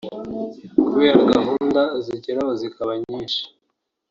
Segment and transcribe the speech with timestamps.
[0.87, 3.41] kubera gahunda zigeraho zikaba nyinshi